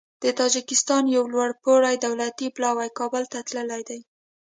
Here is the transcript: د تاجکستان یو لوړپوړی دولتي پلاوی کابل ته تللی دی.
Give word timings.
د 0.23 0.25
تاجکستان 0.39 1.03
یو 1.15 1.23
لوړپوړی 1.33 1.95
دولتي 2.05 2.47
پلاوی 2.55 2.89
کابل 2.99 3.23
ته 3.31 3.39
تللی 3.47 3.81
دی. 3.89 3.99